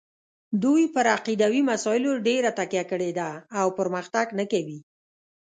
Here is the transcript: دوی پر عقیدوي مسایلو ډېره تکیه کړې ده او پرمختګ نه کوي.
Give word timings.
دوی 0.63 0.83
پر 0.95 1.05
عقیدوي 1.17 1.61
مسایلو 1.71 2.11
ډېره 2.27 2.49
تکیه 2.59 2.83
کړې 2.91 3.11
ده 3.19 3.29
او 3.59 3.67
پرمختګ 3.79 4.27
نه 4.39 4.45
کوي. 4.51 4.79